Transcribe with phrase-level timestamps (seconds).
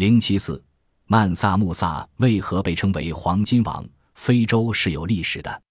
[0.00, 0.64] 零七四，
[1.08, 3.86] 曼萨穆萨为何被称为黄金王？
[4.14, 5.62] 非洲是有历史的，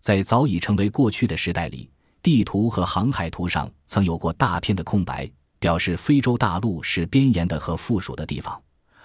[0.00, 1.90] 在早已成为过去的时代里，
[2.22, 8.56] 地图和航海图上曾有过大片的空白，表示非洲大陆是边沿的和附属的地方。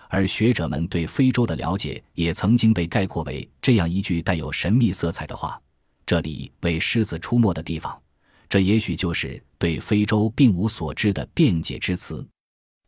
[0.09, 5.59] 而学者们对非洲的了解也曾经被概括为这样一句带有神秘色彩的话
[6.05, 7.99] ：“这里为狮子出没的地方。”
[8.47, 12.23] 这也许就是对非洲并无所知的辩解之词。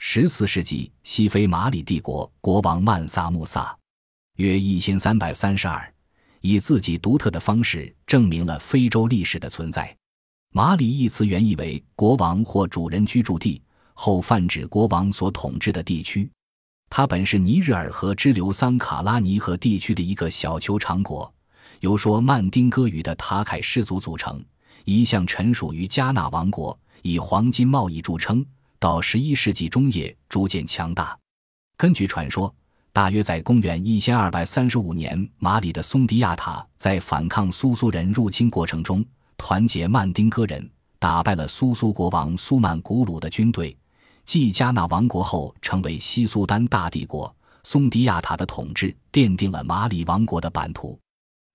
[0.02, 3.78] 十四世纪，西非马里帝国国王曼萨穆萨，
[4.38, 5.94] 约一千三百三十二，
[6.40, 9.96] 以自己独特的方式证明了非洲历史的存在。
[10.52, 13.62] 马里一词原意为国王或主人居住地，
[13.94, 16.32] 后泛指国王所统治的地区。
[16.90, 21.32] 它本是尼日尔河支流桑卡拉尼河地区的一个小酋长国，
[21.82, 24.44] 由说曼丁戈语的塔凯氏族组成，
[24.86, 28.44] 一向臣属于加纳王国，以黄金贸易著称。
[28.80, 31.18] 到十一世纪中叶，逐渐强大。
[31.76, 32.54] 根据传说，
[32.94, 39.04] 大约在公元一千二百三十五年，马里的松迪亚塔在反抗苏苏人入侵过程中，
[39.38, 40.68] 团结曼丁戈人，
[40.98, 43.78] 打败了苏苏国王苏曼古鲁的军队。
[44.24, 47.34] 继加纳王国后，成为西苏丹大帝国。
[47.64, 50.98] 松迪亚塔的统治奠定了马里王国的版图。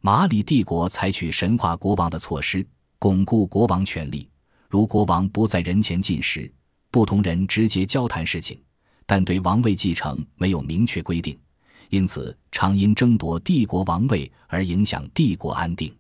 [0.03, 2.67] 马里帝国采取神话国王的措施，
[2.99, 4.29] 巩固国王权力，
[4.69, 6.53] 如国王不在人前进食。
[6.95, 8.57] 不同人直接交谈事情，
[9.05, 11.37] 但对王位继承没有明确规定，
[11.89, 15.93] 因此常因争夺帝国王位而影响帝国安定。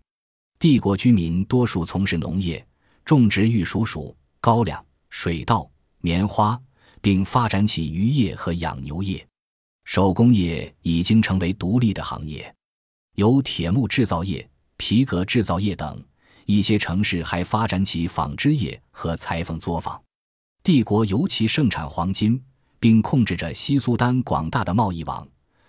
[0.57, 2.65] 帝国居民多数从事农业，
[3.05, 6.57] 种植玉蜀黍、高粱、水稻、棉花，
[7.03, 9.27] 并发展起渔业和养牛业。
[9.83, 12.55] 手工业已经成为独立的行业，
[13.17, 16.01] 有铁木制造业、皮革制造业等。
[16.47, 20.01] 一些城市还发展起纺织业和裁缝作坊。
[20.65, 22.43] 帝国尤其盛产黄金，
[22.81, 25.29] 并控制着西苏丹广大的贸易网，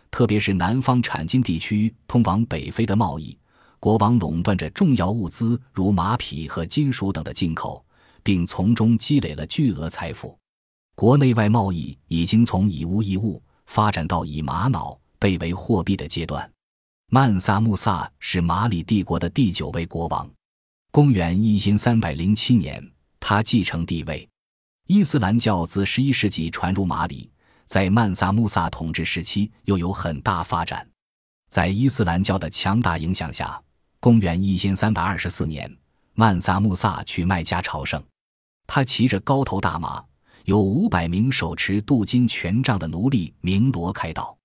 [0.10, 3.38] 特别是南方产金地区通往北非的贸易。
[3.82, 7.86] 国王垄断着重要物资如马匹和金属等的进口，
[8.24, 10.40] 并从中积累了巨额财富。
[10.96, 16.50] 国内外贸易已经从以物易物发展到以玛瑙被为货币的阶段。
[17.12, 20.32] 曼萨穆萨是马里帝国的第九位国王。
[20.90, 22.82] 公元一千三百零七年，
[23.20, 24.26] 他继承帝位。
[24.88, 27.28] 伊斯兰教自十一世纪传入马里，
[27.66, 30.88] 在曼萨穆萨统治时期又有很大发展。
[31.50, 33.60] 在伊斯兰教的强大影响下，
[34.00, 35.76] 公元一千三百二十四年，
[36.14, 38.04] 曼萨穆萨去麦加朝圣。
[38.68, 40.04] 他骑着高头大马，
[40.44, 44.38] 有五百名手持镀金权杖的奴隶鸣锣开道，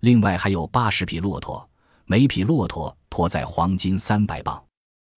[0.00, 1.68] 另外还有八十匹骆驼，
[2.06, 4.64] 每匹骆驼驮载黄金三百磅。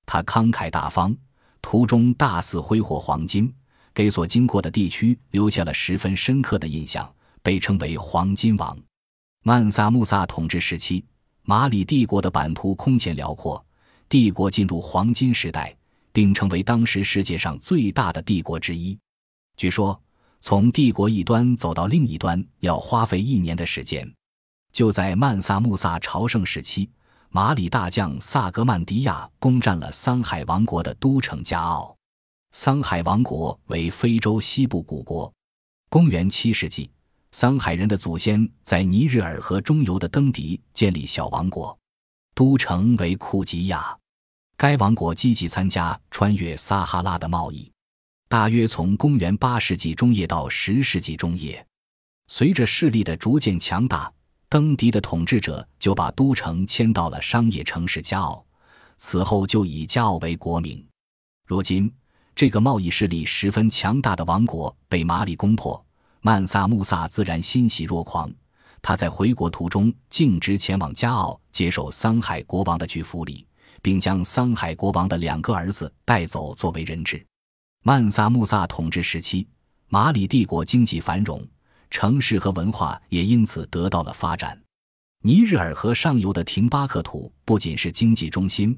[0.05, 1.17] 他慷慨大方，
[1.63, 3.55] 途中大肆挥霍黄金。
[3.95, 7.09] 给所经过的地区留下了十分深刻的印象，
[7.43, 8.77] 被称为“黄金王”。
[9.45, 11.05] 曼萨穆萨统治时期，
[11.43, 13.65] 马里帝国的版图空前辽阔，
[14.09, 15.77] 帝国进入黄金时代，
[16.13, 18.99] 并成为当时世界上最大的帝国之一。
[19.57, 20.01] 据说，
[20.41, 24.11] 从帝国一端走到另一端要花费一年的时间。
[24.73, 26.91] 就在曼萨穆萨朝圣时期，
[27.31, 31.97] 马里大将萨格曼迪亚攻占了桑海王国的都城加奥。
[32.57, 35.31] 桑海王国为非洲西部古国。
[35.91, 36.89] 公元七世纪，
[37.33, 41.77] 桑海人的祖先在尼日尔河中游的登迪建立小王国，
[42.33, 43.99] 都城为库吉亚。
[44.57, 47.69] 该王国积极参加穿越撒哈拉的贸易，
[48.29, 51.67] 大约从公元八世纪中叶到十世纪中叶。
[52.29, 54.11] 随着势力的逐渐强大，
[54.49, 58.47] 登迪的统治者就把都城迁到了商业城市加奥，
[58.97, 60.87] 此后就以加奥为国名。
[61.45, 61.93] 如今。
[62.37, 65.83] 这个贸易势力十分强大的王国被马里攻破，
[66.21, 68.31] 曼萨穆萨自然欣喜若狂。
[68.83, 73.47] 他在回国途中径直前往加奥接受桑海国王的巨福礼，
[73.81, 77.25] 并将桑海国王的两个儿子带走作为人质。
[77.85, 79.47] 曼萨穆萨统治时期，
[79.89, 81.41] 马里帝国经济繁荣，
[81.89, 84.61] 城市和文化也因此得到了发展。
[85.23, 88.77] 尼日尔河上游的廷巴克图不仅是经济中心，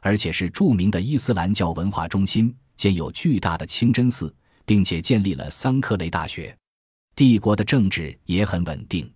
[0.00, 2.52] 而且是著名的伊斯兰教文化中心。
[2.76, 4.34] 建有巨大的清真寺，
[4.64, 6.56] 并且建立了桑科雷大学。
[7.16, 9.10] 帝国的政治也很稳定。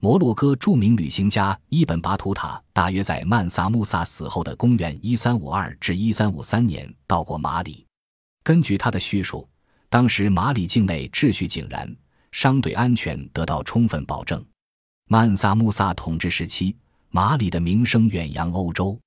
[0.00, 7.86] 摩洛哥著名旅行家伊本·巴图塔大约在曼萨穆萨死后的公元一三五二至一三五三年到过马里。
[8.42, 9.48] 根据他的叙述，
[9.88, 11.92] 当时马里境内秩序井然，
[12.30, 14.44] 商队安全得到充分保证。
[15.08, 16.76] 曼萨穆萨统治时期，
[17.10, 18.98] 马里的名声远扬欧洲。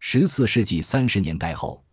[0.00, 1.83] 十四世纪三十年代后。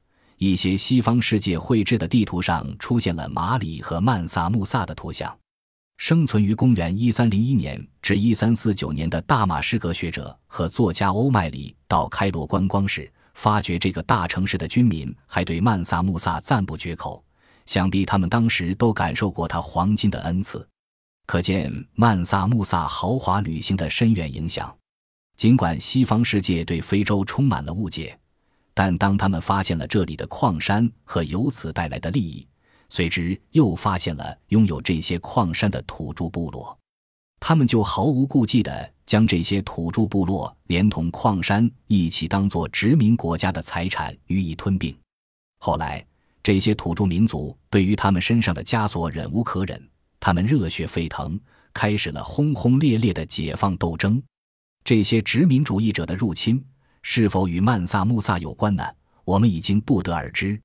[0.43, 5.37] 一些西方世界绘制的地图上出现了马里和曼萨穆萨的图像。
[5.97, 17.23] 生存于公元一三零一年至一三四九年的大马士革学者和作家欧麦里到开罗观光时，发觉这个大城市的居民还对曼萨穆萨赞不绝口，
[17.67, 20.67] 想必他们当时都感受过他黄金的恩赐。
[21.27, 24.75] 可见曼萨穆萨豪华旅行的深远影响。
[25.37, 28.17] 尽管西方世界对非洲充满了误解，
[28.73, 32.47] 但当他们发现了这里的矿山和由此带来的利益。
[32.89, 36.77] 随之又发现了拥有这些矿山的土著部落，
[37.39, 44.93] 他们就毫无顾忌地将这些土著部落连同矿山一起当作殖民国家的财产予以吞并。
[45.59, 46.05] 后来，
[46.43, 49.81] 这些土著民族对于他们身上的枷锁忍无可忍，
[50.19, 51.39] 他们热血沸腾，
[51.73, 54.21] 开始了轰轰烈烈的解放斗争。
[54.83, 56.61] 这些殖民主义者的入侵
[57.01, 58.83] 是否与曼萨穆萨有关呢？
[59.23, 60.59] 我们已经不得而知。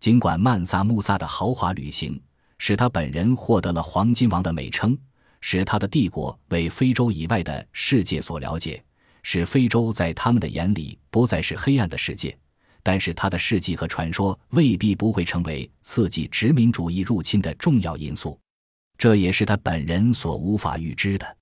[0.00, 2.20] 尽管曼萨穆萨的豪华旅行
[2.58, 4.98] 使他本人获得了“黄金王”的美称，
[5.40, 8.82] 使他的帝国为非洲以外的世界所了解，
[9.22, 12.36] 使非洲在他们的眼里不再是黑暗的世界，
[12.82, 18.38] 但是他的事迹和传说未必不会成为刺激殖民主义入侵的重要因素，
[18.98, 21.36] 这也是他本人所无法预知的。